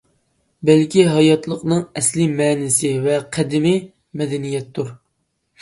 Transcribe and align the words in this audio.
بەلكى 0.69 1.03
ھاياتلىقنىڭ 1.15 1.83
ئەسلىي 2.01 2.29
مەنىسى 2.39 2.91
ۋە 3.05 3.21
قەدىمىي 3.39 3.79
مەدەنىيەتتۇر. 4.23 4.91